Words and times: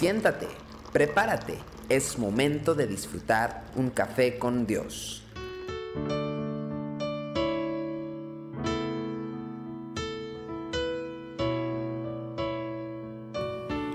Siéntate, 0.00 0.46
prepárate, 0.94 1.58
es 1.90 2.18
momento 2.18 2.74
de 2.74 2.86
disfrutar 2.86 3.64
un 3.76 3.90
café 3.90 4.38
con 4.38 4.66
Dios. 4.66 5.22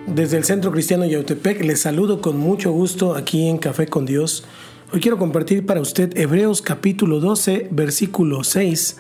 Desde 0.06 0.38
el 0.38 0.44
Centro 0.44 0.72
Cristiano 0.72 1.06
Yautepec 1.06 1.64
les 1.64 1.82
saludo 1.82 2.22
con 2.22 2.38
mucho 2.38 2.72
gusto 2.72 3.16
aquí 3.16 3.50
en 3.50 3.58
Café 3.58 3.88
con 3.88 4.06
Dios. 4.06 4.46
Hoy 4.94 5.02
quiero 5.02 5.18
compartir 5.18 5.66
para 5.66 5.82
usted 5.82 6.16
Hebreos 6.16 6.62
capítulo 6.62 7.20
12, 7.20 7.70
versículo 7.72 8.44
6, 8.44 8.98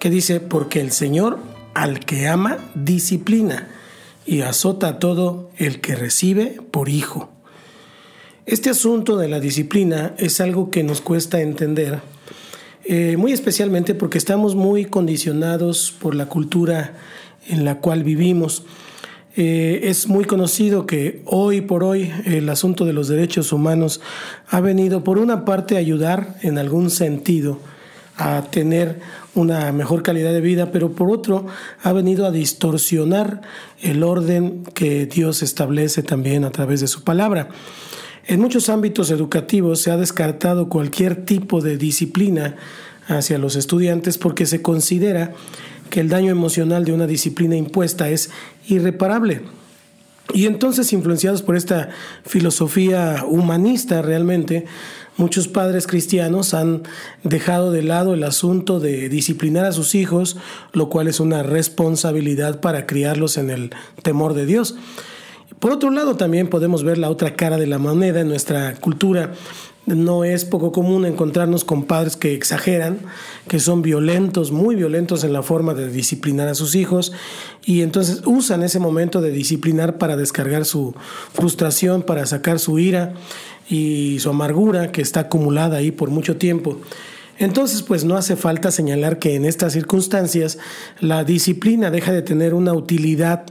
que 0.00 0.08
dice, 0.08 0.40
porque 0.40 0.80
el 0.80 0.92
Señor 0.92 1.40
al 1.74 2.00
que 2.00 2.26
ama 2.26 2.56
disciplina 2.74 3.68
y 4.28 4.42
azota 4.42 4.88
a 4.88 4.98
todo 4.98 5.48
el 5.56 5.80
que 5.80 5.96
recibe 5.96 6.60
por 6.70 6.90
hijo. 6.90 7.30
Este 8.44 8.68
asunto 8.68 9.16
de 9.16 9.26
la 9.26 9.40
disciplina 9.40 10.14
es 10.18 10.42
algo 10.42 10.70
que 10.70 10.82
nos 10.82 11.00
cuesta 11.00 11.40
entender, 11.40 12.00
eh, 12.84 13.16
muy 13.16 13.32
especialmente 13.32 13.94
porque 13.94 14.18
estamos 14.18 14.54
muy 14.54 14.84
condicionados 14.84 15.94
por 15.98 16.14
la 16.14 16.26
cultura 16.26 16.94
en 17.48 17.64
la 17.64 17.80
cual 17.80 18.04
vivimos. 18.04 18.64
Eh, 19.34 19.80
es 19.84 20.08
muy 20.08 20.26
conocido 20.26 20.84
que 20.84 21.22
hoy 21.24 21.62
por 21.62 21.82
hoy 21.82 22.12
el 22.26 22.50
asunto 22.50 22.84
de 22.84 22.92
los 22.92 23.08
derechos 23.08 23.50
humanos 23.50 24.02
ha 24.48 24.60
venido 24.60 25.04
por 25.04 25.18
una 25.18 25.46
parte 25.46 25.76
a 25.76 25.78
ayudar 25.78 26.36
en 26.42 26.58
algún 26.58 26.90
sentido 26.90 27.60
a 28.18 28.42
tener 28.50 29.00
una 29.34 29.70
mejor 29.72 30.02
calidad 30.02 30.32
de 30.32 30.40
vida, 30.40 30.72
pero 30.72 30.92
por 30.92 31.10
otro 31.10 31.46
ha 31.82 31.92
venido 31.92 32.26
a 32.26 32.32
distorsionar 32.32 33.40
el 33.80 34.02
orden 34.02 34.64
que 34.74 35.06
Dios 35.06 35.42
establece 35.42 36.02
también 36.02 36.44
a 36.44 36.50
través 36.50 36.80
de 36.80 36.88
su 36.88 37.04
palabra. 37.04 37.48
En 38.26 38.40
muchos 38.40 38.68
ámbitos 38.68 39.10
educativos 39.10 39.80
se 39.80 39.92
ha 39.92 39.96
descartado 39.96 40.68
cualquier 40.68 41.24
tipo 41.24 41.62
de 41.62 41.78
disciplina 41.78 42.56
hacia 43.06 43.38
los 43.38 43.56
estudiantes 43.56 44.18
porque 44.18 44.44
se 44.44 44.60
considera 44.60 45.32
que 45.88 46.00
el 46.00 46.08
daño 46.08 46.30
emocional 46.30 46.84
de 46.84 46.92
una 46.92 47.06
disciplina 47.06 47.56
impuesta 47.56 48.10
es 48.10 48.30
irreparable. 48.66 49.42
Y 50.34 50.46
entonces, 50.46 50.92
influenciados 50.92 51.42
por 51.42 51.56
esta 51.56 51.88
filosofía 52.24 53.24
humanista 53.26 54.02
realmente, 54.02 54.66
muchos 55.16 55.48
padres 55.48 55.86
cristianos 55.86 56.52
han 56.52 56.82
dejado 57.22 57.72
de 57.72 57.82
lado 57.82 58.12
el 58.12 58.22
asunto 58.24 58.78
de 58.78 59.08
disciplinar 59.08 59.64
a 59.64 59.72
sus 59.72 59.94
hijos, 59.94 60.36
lo 60.72 60.90
cual 60.90 61.08
es 61.08 61.18
una 61.18 61.42
responsabilidad 61.42 62.60
para 62.60 62.86
criarlos 62.86 63.38
en 63.38 63.50
el 63.50 63.70
temor 64.02 64.34
de 64.34 64.44
Dios. 64.44 64.76
Por 65.58 65.72
otro 65.72 65.90
lado, 65.90 66.16
también 66.16 66.48
podemos 66.48 66.84
ver 66.84 66.98
la 66.98 67.10
otra 67.10 67.34
cara 67.34 67.56
de 67.56 67.66
la 67.66 67.78
moneda 67.78 68.20
en 68.20 68.28
nuestra 68.28 68.76
cultura 68.76 69.32
no 69.88 70.24
es 70.24 70.44
poco 70.44 70.72
común 70.72 71.06
encontrarnos 71.06 71.64
con 71.64 71.84
padres 71.84 72.16
que 72.16 72.34
exageran, 72.34 72.98
que 73.48 73.58
son 73.58 73.82
violentos, 73.82 74.52
muy 74.52 74.74
violentos 74.74 75.24
en 75.24 75.32
la 75.32 75.42
forma 75.42 75.74
de 75.74 75.90
disciplinar 75.90 76.48
a 76.48 76.54
sus 76.54 76.74
hijos 76.74 77.12
y 77.64 77.82
entonces 77.82 78.22
usan 78.26 78.62
ese 78.62 78.78
momento 78.78 79.20
de 79.20 79.30
disciplinar 79.30 79.98
para 79.98 80.16
descargar 80.16 80.64
su 80.64 80.94
frustración, 81.32 82.02
para 82.02 82.26
sacar 82.26 82.58
su 82.58 82.78
ira 82.78 83.14
y 83.68 84.18
su 84.20 84.30
amargura 84.30 84.92
que 84.92 85.02
está 85.02 85.20
acumulada 85.20 85.78
ahí 85.78 85.90
por 85.90 86.10
mucho 86.10 86.36
tiempo. 86.36 86.78
Entonces, 87.38 87.82
pues 87.82 88.04
no 88.04 88.16
hace 88.16 88.34
falta 88.34 88.72
señalar 88.72 89.20
que 89.20 89.36
en 89.36 89.44
estas 89.44 89.72
circunstancias 89.72 90.58
la 91.00 91.22
disciplina 91.22 91.90
deja 91.90 92.12
de 92.12 92.22
tener 92.22 92.52
una 92.52 92.72
utilidad 92.72 93.44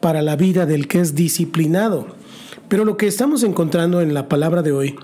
para 0.00 0.22
la 0.22 0.36
vida 0.36 0.64
del 0.64 0.88
que 0.88 1.00
es 1.00 1.14
disciplinado. 1.14 2.06
Pero 2.68 2.84
lo 2.84 2.96
que 2.96 3.06
estamos 3.06 3.42
encontrando 3.42 4.00
en 4.00 4.14
la 4.14 4.28
palabra 4.28 4.62
de 4.62 4.72
hoy 4.72 4.96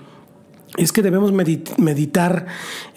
es 0.77 0.91
que 0.91 1.01
debemos 1.01 1.31
meditar 1.77 2.47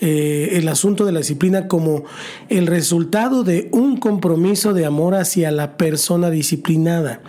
eh, 0.00 0.50
el 0.52 0.68
asunto 0.68 1.04
de 1.04 1.12
la 1.12 1.20
disciplina 1.20 1.68
como 1.68 2.04
el 2.48 2.66
resultado 2.66 3.44
de 3.44 3.68
un 3.72 3.98
compromiso 3.98 4.72
de 4.72 4.86
amor 4.86 5.14
hacia 5.14 5.50
la 5.50 5.76
persona 5.76 6.30
disciplinada. 6.30 7.20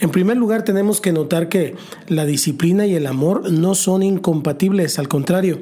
En 0.00 0.10
primer 0.10 0.36
lugar, 0.36 0.62
tenemos 0.62 1.00
que 1.00 1.12
notar 1.12 1.48
que 1.48 1.74
la 2.06 2.24
disciplina 2.24 2.86
y 2.86 2.94
el 2.94 3.06
amor 3.06 3.50
no 3.50 3.74
son 3.74 4.02
incompatibles, 4.02 4.98
al 4.98 5.08
contrario. 5.08 5.60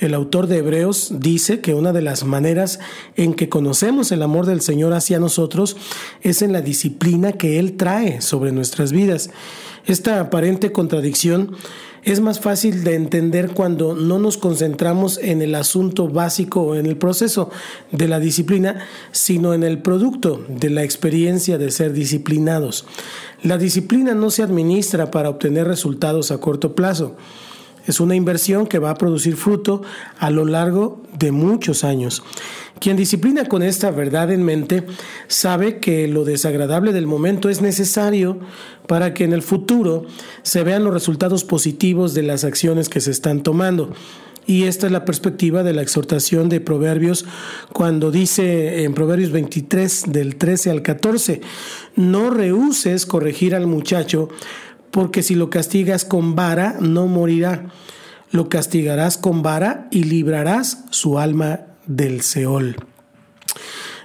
El 0.00 0.14
autor 0.14 0.46
de 0.46 0.58
Hebreos 0.58 1.12
dice 1.18 1.60
que 1.60 1.74
una 1.74 1.92
de 1.92 2.02
las 2.02 2.24
maneras 2.24 2.78
en 3.16 3.34
que 3.34 3.48
conocemos 3.48 4.12
el 4.12 4.22
amor 4.22 4.46
del 4.46 4.60
Señor 4.60 4.92
hacia 4.92 5.18
nosotros 5.18 5.76
es 6.22 6.42
en 6.42 6.52
la 6.52 6.60
disciplina 6.60 7.32
que 7.32 7.58
Él 7.58 7.76
trae 7.76 8.20
sobre 8.20 8.52
nuestras 8.52 8.92
vidas. 8.92 9.30
Esta 9.86 10.20
aparente 10.20 10.70
contradicción 10.70 11.56
es 12.12 12.20
más 12.20 12.40
fácil 12.40 12.84
de 12.84 12.94
entender 12.94 13.50
cuando 13.50 13.94
no 13.94 14.18
nos 14.18 14.38
concentramos 14.38 15.18
en 15.18 15.42
el 15.42 15.54
asunto 15.54 16.08
básico 16.08 16.62
o 16.62 16.74
en 16.74 16.86
el 16.86 16.96
proceso 16.96 17.50
de 17.92 18.08
la 18.08 18.18
disciplina, 18.18 18.86
sino 19.12 19.52
en 19.52 19.62
el 19.62 19.82
producto 19.82 20.42
de 20.48 20.70
la 20.70 20.84
experiencia 20.84 21.58
de 21.58 21.70
ser 21.70 21.92
disciplinados. 21.92 22.86
La 23.42 23.58
disciplina 23.58 24.14
no 24.14 24.30
se 24.30 24.42
administra 24.42 25.10
para 25.10 25.28
obtener 25.28 25.66
resultados 25.66 26.30
a 26.30 26.38
corto 26.38 26.74
plazo. 26.74 27.16
Es 27.88 28.00
una 28.00 28.14
inversión 28.14 28.66
que 28.66 28.78
va 28.78 28.90
a 28.90 28.94
producir 28.94 29.34
fruto 29.34 29.82
a 30.18 30.30
lo 30.30 30.44
largo 30.44 31.02
de 31.18 31.32
muchos 31.32 31.84
años. 31.84 32.22
Quien 32.80 32.96
disciplina 32.96 33.46
con 33.46 33.62
esta 33.62 33.90
verdad 33.90 34.30
en 34.30 34.42
mente 34.42 34.84
sabe 35.26 35.78
que 35.78 36.06
lo 36.06 36.24
desagradable 36.24 36.92
del 36.92 37.06
momento 37.06 37.48
es 37.48 37.62
necesario 37.62 38.38
para 38.86 39.14
que 39.14 39.24
en 39.24 39.32
el 39.32 39.42
futuro 39.42 40.04
se 40.42 40.62
vean 40.62 40.84
los 40.84 40.92
resultados 40.92 41.44
positivos 41.44 42.12
de 42.12 42.22
las 42.22 42.44
acciones 42.44 42.90
que 42.90 43.00
se 43.00 43.10
están 43.10 43.42
tomando. 43.42 43.90
Y 44.46 44.64
esta 44.64 44.86
es 44.86 44.92
la 44.92 45.04
perspectiva 45.04 45.62
de 45.62 45.74
la 45.74 45.82
exhortación 45.82 46.48
de 46.48 46.60
Proverbios 46.60 47.26
cuando 47.72 48.10
dice 48.10 48.84
en 48.84 48.94
Proverbios 48.94 49.30
23 49.30 50.04
del 50.08 50.36
13 50.36 50.70
al 50.70 50.82
14, 50.82 51.40
no 51.96 52.30
rehuses 52.30 53.04
corregir 53.04 53.54
al 53.54 53.66
muchacho 53.66 54.28
porque 54.90 55.22
si 55.22 55.34
lo 55.34 55.50
castigas 55.50 56.04
con 56.04 56.34
vara 56.34 56.76
no 56.80 57.06
morirá, 57.06 57.66
lo 58.30 58.48
castigarás 58.48 59.18
con 59.18 59.42
vara 59.42 59.88
y 59.90 60.04
librarás 60.04 60.84
su 60.90 61.18
alma 61.18 61.60
del 61.86 62.22
Seol. 62.22 62.76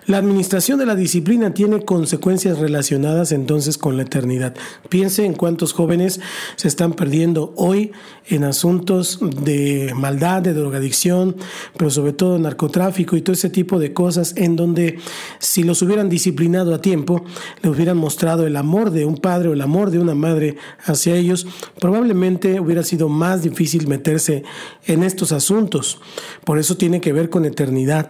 La 0.05 0.17
administración 0.17 0.79
de 0.79 0.85
la 0.85 0.95
disciplina 0.95 1.53
tiene 1.53 1.85
consecuencias 1.85 2.59
relacionadas 2.59 3.31
entonces 3.31 3.77
con 3.77 3.95
la 3.95 4.03
eternidad. 4.03 4.53
Piense 4.89 5.23
en 5.23 5.33
cuántos 5.33 5.71
jóvenes 5.71 6.19
se 6.57 6.67
están 6.67 6.93
perdiendo 6.93 7.53
hoy 7.55 7.91
en 8.27 8.43
asuntos 8.43 9.19
de 9.21 9.93
maldad, 9.95 10.41
de 10.41 10.53
drogadicción, 10.53 11.37
pero 11.77 11.89
sobre 11.89 12.11
todo 12.11 12.37
narcotráfico 12.37 13.15
y 13.15 13.21
todo 13.21 13.33
ese 13.33 13.49
tipo 13.49 13.79
de 13.79 13.93
cosas 13.93 14.33
en 14.35 14.57
donde 14.57 14.99
si 15.39 15.63
los 15.63 15.81
hubieran 15.81 16.09
disciplinado 16.09 16.73
a 16.75 16.81
tiempo, 16.81 17.23
le 17.61 17.69
hubieran 17.69 17.97
mostrado 17.97 18.45
el 18.45 18.57
amor 18.57 18.91
de 18.91 19.05
un 19.05 19.17
padre 19.17 19.49
o 19.49 19.53
el 19.53 19.61
amor 19.61 19.89
de 19.89 19.99
una 19.99 20.15
madre 20.15 20.57
hacia 20.83 21.15
ellos, 21.15 21.47
probablemente 21.79 22.59
hubiera 22.59 22.83
sido 22.83 23.07
más 23.07 23.41
difícil 23.41 23.87
meterse 23.87 24.43
en 24.85 25.03
estos 25.03 25.31
asuntos. 25.31 26.01
Por 26.43 26.59
eso 26.59 26.75
tiene 26.75 26.99
que 26.99 27.13
ver 27.13 27.29
con 27.29 27.45
eternidad. 27.45 28.09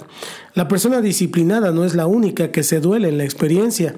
La 0.56 0.68
persona 0.68 1.02
disciplinada 1.02 1.72
no 1.72 1.84
es 1.84 1.96
la 1.96 2.06
única 2.06 2.52
que 2.52 2.64
se 2.64 2.80
duele 2.80 3.09
en 3.09 3.18
la 3.18 3.24
experiencia. 3.24 3.96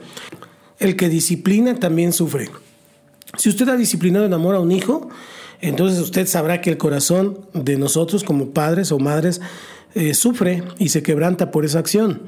El 0.80 0.96
que 0.96 1.10
disciplina 1.10 1.76
también 1.80 2.14
sufre. 2.14 2.50
Si 3.38 3.50
usted 3.50 3.68
ha 3.70 3.76
disciplinado 3.76 4.26
en 4.26 4.34
amor 4.34 4.56
a 4.56 4.60
un 4.60 4.72
hijo, 4.72 5.10
entonces 5.62 6.00
usted 6.00 6.28
sabrá 6.28 6.62
que 6.62 6.70
el 6.70 6.78
corazón 6.78 7.40
de 7.54 7.78
nosotros 7.78 8.24
como 8.24 8.52
padres 8.52 8.92
o 8.92 9.00
madres 9.00 9.42
eh, 9.94 10.14
sufre 10.14 10.64
y 10.78 10.90
se 10.90 11.04
quebranta 11.04 11.52
por 11.52 11.66
esa 11.66 11.80
acción. 11.80 12.24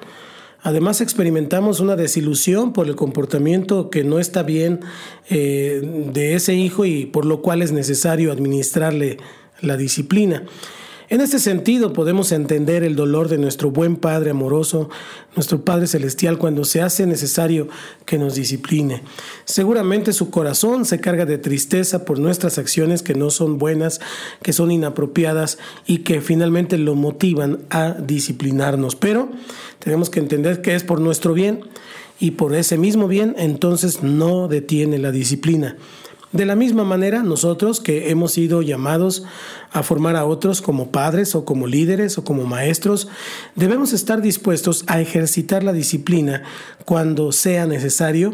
Además 0.62 1.02
experimentamos 1.02 1.80
una 1.80 1.96
desilusión 1.96 2.74
por 2.74 2.88
el 2.88 2.96
comportamiento 2.96 3.90
que 3.90 4.04
no 4.04 4.20
está 4.20 4.44
bien 4.44 4.82
eh, 5.30 6.10
de 6.12 6.34
ese 6.34 6.56
hijo 6.56 6.84
y 6.84 7.06
por 7.06 7.26
lo 7.26 7.42
cual 7.42 7.62
es 7.62 7.72
necesario 7.72 8.32
administrarle 8.32 9.18
la 9.62 9.78
disciplina. 9.78 10.44
En 11.10 11.22
este 11.22 11.40
sentido 11.40 11.94
podemos 11.94 12.34
entender 12.34 12.84
el 12.84 12.98
dolor 12.98 13.30
de 13.30 13.38
nuestro 13.38 13.72
buen 13.72 13.96
Padre 13.96 14.32
amoroso, 14.32 14.90
nuestro 15.38 15.64
Padre 15.64 15.88
Celestial, 15.88 16.38
cuando 16.38 16.66
se 16.66 16.82
hace 16.82 17.06
necesario 17.06 17.70
que 18.06 18.18
nos 18.18 18.36
discipline. 18.36 19.02
Seguramente 19.46 20.12
su 20.12 20.30
corazón 20.30 20.84
se 20.84 21.00
carga 21.00 21.26
de 21.26 21.38
tristeza 21.38 22.04
por 22.04 22.20
nuestras 22.20 22.58
acciones 22.58 23.04
que 23.04 23.14
no 23.14 23.30
son 23.30 23.58
buenas, 23.58 24.02
que 24.42 24.52
son 24.52 24.70
inapropiadas 24.70 25.60
y 25.86 26.00
que 26.00 26.20
finalmente 26.20 26.78
lo 26.78 26.94
motivan 26.94 27.60
a 27.70 27.94
disciplinarnos. 27.94 28.98
Pero 28.98 29.30
tenemos 29.80 30.10
que 30.10 30.20
entender 30.20 30.62
que 30.62 30.76
es 30.76 30.84
por 30.84 31.00
nuestro 31.00 31.34
bien 31.34 31.62
y 32.20 32.32
por 32.32 32.54
ese 32.54 32.78
mismo 32.78 33.08
bien 33.08 33.34
entonces 33.38 34.04
no 34.04 34.50
detiene 34.50 34.98
la 34.98 35.12
disciplina. 35.12 35.78
De 36.34 36.46
la 36.46 36.56
misma 36.56 36.84
manera, 36.84 37.24
nosotros 37.24 37.80
que 37.80 38.10
hemos 38.10 38.34
sido 38.34 38.62
llamados 38.62 39.24
a 39.72 39.82
formar 39.82 40.18
a 40.18 40.26
otros 40.26 40.62
como 40.62 40.92
padres 40.92 41.36
o 41.36 41.46
como 41.46 41.68
líderes 41.68 42.18
o 42.18 42.26
como 42.26 42.44
maestros, 42.44 43.08
debemos 43.56 43.94
estar 43.94 44.22
dispuestos 44.22 44.84
a 44.88 45.00
ejercitar 45.00 45.64
la 45.64 45.72
disciplina 45.72 46.44
cuando 46.84 47.32
sea 47.32 47.66
necesario, 47.66 48.34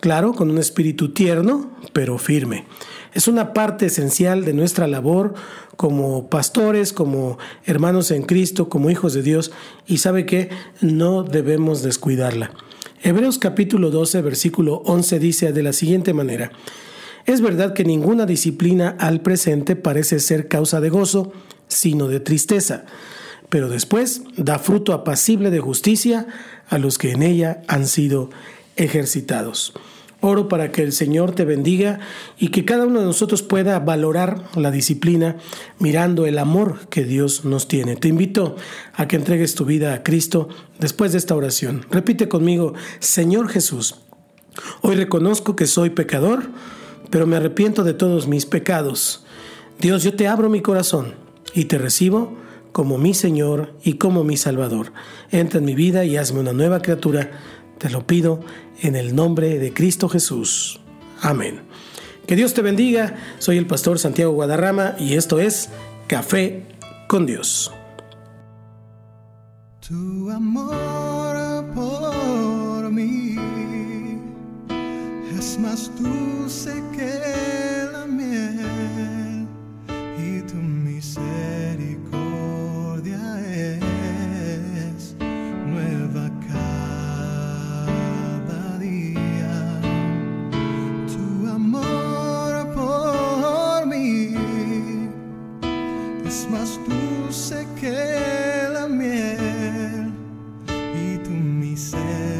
claro, 0.00 0.34
con 0.34 0.50
un 0.50 0.58
espíritu 0.58 1.14
tierno, 1.14 1.70
pero 1.94 2.18
firme. 2.18 2.66
Es 3.14 3.26
una 3.26 3.54
parte 3.54 3.86
esencial 3.86 4.44
de 4.44 4.52
nuestra 4.52 4.86
labor 4.86 5.34
como 5.76 6.28
pastores, 6.28 6.92
como 6.92 7.38
hermanos 7.64 8.10
en 8.10 8.22
Cristo, 8.22 8.68
como 8.68 8.90
hijos 8.90 9.14
de 9.14 9.22
Dios, 9.22 9.50
y 9.86 9.98
sabe 9.98 10.26
que 10.26 10.50
no 10.82 11.22
debemos 11.22 11.82
descuidarla. 11.82 12.50
Hebreos 13.02 13.38
capítulo 13.38 13.90
12, 13.90 14.20
versículo 14.20 14.82
11 14.84 15.18
dice 15.18 15.52
de 15.54 15.62
la 15.62 15.72
siguiente 15.72 16.12
manera, 16.12 16.52
es 17.32 17.40
verdad 17.40 17.74
que 17.74 17.84
ninguna 17.84 18.26
disciplina 18.26 18.96
al 18.98 19.20
presente 19.20 19.76
parece 19.76 20.20
ser 20.20 20.48
causa 20.48 20.80
de 20.80 20.90
gozo, 20.90 21.32
sino 21.68 22.08
de 22.08 22.20
tristeza, 22.20 22.84
pero 23.48 23.68
después 23.68 24.22
da 24.36 24.58
fruto 24.58 24.92
apacible 24.92 25.50
de 25.50 25.60
justicia 25.60 26.26
a 26.68 26.78
los 26.78 26.98
que 26.98 27.12
en 27.12 27.22
ella 27.22 27.62
han 27.68 27.86
sido 27.86 28.30
ejercitados. 28.76 29.72
Oro 30.22 30.48
para 30.48 30.70
que 30.70 30.82
el 30.82 30.92
Señor 30.92 31.34
te 31.34 31.46
bendiga 31.46 31.98
y 32.38 32.48
que 32.48 32.66
cada 32.66 32.86
uno 32.86 33.00
de 33.00 33.06
nosotros 33.06 33.42
pueda 33.42 33.78
valorar 33.78 34.44
la 34.54 34.70
disciplina 34.70 35.36
mirando 35.78 36.26
el 36.26 36.38
amor 36.38 36.88
que 36.90 37.04
Dios 37.04 37.46
nos 37.46 37.68
tiene. 37.68 37.96
Te 37.96 38.08
invito 38.08 38.56
a 38.92 39.08
que 39.08 39.16
entregues 39.16 39.54
tu 39.54 39.64
vida 39.64 39.94
a 39.94 40.02
Cristo 40.02 40.48
después 40.78 41.12
de 41.12 41.18
esta 41.18 41.34
oración. 41.34 41.86
Repite 41.90 42.28
conmigo, 42.28 42.74
Señor 42.98 43.48
Jesús, 43.48 43.96
hoy 44.82 44.96
reconozco 44.96 45.56
que 45.56 45.66
soy 45.66 45.88
pecador, 45.88 46.50
pero 47.10 47.26
me 47.26 47.36
arrepiento 47.36 47.84
de 47.84 47.94
todos 47.94 48.28
mis 48.28 48.46
pecados. 48.46 49.24
Dios, 49.80 50.02
yo 50.02 50.14
te 50.14 50.28
abro 50.28 50.48
mi 50.48 50.60
corazón 50.60 51.14
y 51.54 51.64
te 51.64 51.78
recibo 51.78 52.36
como 52.72 52.98
mi 52.98 53.14
Señor 53.14 53.74
y 53.82 53.94
como 53.94 54.24
mi 54.24 54.36
Salvador. 54.36 54.92
Entra 55.30 55.58
en 55.58 55.64
mi 55.64 55.74
vida 55.74 56.04
y 56.04 56.16
hazme 56.16 56.40
una 56.40 56.52
nueva 56.52 56.80
criatura. 56.80 57.30
Te 57.78 57.90
lo 57.90 58.06
pido 58.06 58.40
en 58.80 58.96
el 58.96 59.14
nombre 59.14 59.58
de 59.58 59.72
Cristo 59.72 60.08
Jesús. 60.08 60.80
Amén. 61.20 61.62
Que 62.26 62.36
Dios 62.36 62.54
te 62.54 62.62
bendiga. 62.62 63.16
Soy 63.38 63.58
el 63.58 63.66
pastor 63.66 63.98
Santiago 63.98 64.32
Guadarrama 64.32 64.94
y 64.98 65.14
esto 65.14 65.40
es 65.40 65.70
Café 66.06 66.62
con 67.08 67.26
Dios. 67.26 67.72
Tu 69.80 70.30
amor 70.30 71.64
por 71.74 72.92
mí 72.92 73.39
es 75.40 75.58
más 75.58 75.90
dulce 75.98 76.82
que 76.94 77.10
la 77.90 78.04
miel 78.04 79.48
y 80.18 80.42
tu 80.42 80.56
misericordia 80.56 83.40
es 83.48 85.16
nueva 85.66 86.30
cada 86.46 87.18
día. 88.78 89.80
Tu 91.08 91.48
amor 91.48 92.74
por 92.74 93.86
mí 93.86 94.34
es 96.26 96.46
más 96.50 96.78
dulce 96.86 97.66
que 97.80 98.68
la 98.74 98.86
miel 98.88 100.12
y 101.02 101.16
tu 101.24 101.30
misericordia 101.30 102.39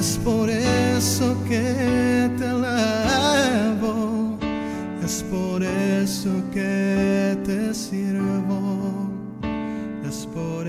Es 0.00 0.18
por 0.24 0.48
eso 0.48 1.36
que 1.46 2.30
te 2.38 2.46
alabo, 2.46 4.38
es 5.04 5.22
por 5.24 5.62
eso 5.62 6.30
que 6.50 7.36
te 7.44 7.74
sirvo, 7.74 9.10
es 10.08 10.26
por 10.32 10.66